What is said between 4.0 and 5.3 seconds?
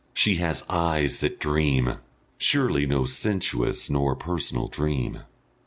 personal dream.